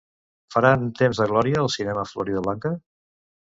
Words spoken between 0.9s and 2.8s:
"Temps de glòria" al cinema Floridablanca?